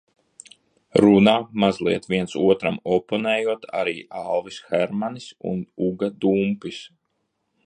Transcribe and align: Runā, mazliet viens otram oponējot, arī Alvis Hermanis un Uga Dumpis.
Runā, 1.03 1.35
mazliet 1.63 2.07
viens 2.13 2.33
otram 2.45 2.81
oponējot, 2.95 3.69
arī 3.83 3.95
Alvis 4.25 4.61
Hermanis 4.73 5.33
un 5.53 5.65
Uga 5.91 6.15
Dumpis. 6.27 6.85